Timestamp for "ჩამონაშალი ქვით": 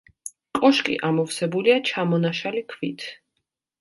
1.91-3.07